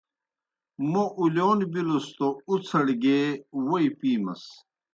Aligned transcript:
موْ 0.91 1.03
اُلِیون 1.19 1.59
بِلُس 1.71 2.05
توْ 2.17 2.27
اُڅھڑ 2.49 2.85
گیے 3.01 3.21
ووئی 3.65 3.87
پِیمَس۔ 3.99 4.43